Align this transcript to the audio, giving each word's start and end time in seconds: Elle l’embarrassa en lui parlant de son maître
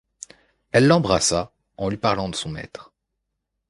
Elle 0.71 0.87
l’embarrassa 0.87 1.53
en 1.77 1.87
lui 1.87 1.97
parlant 1.97 2.27
de 2.27 2.35
son 2.35 2.49
maître 2.49 2.91